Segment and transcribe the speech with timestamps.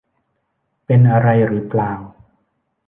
[0.85, 1.91] เป็นอะไรหรือเปล่า